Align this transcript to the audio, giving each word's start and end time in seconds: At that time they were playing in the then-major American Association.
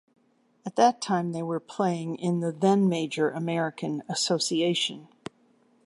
At 0.65 0.77
that 0.77 0.99
time 0.99 1.31
they 1.31 1.43
were 1.43 1.59
playing 1.59 2.15
in 2.15 2.39
the 2.39 2.51
then-major 2.51 3.29
American 3.29 4.01
Association. 4.09 5.07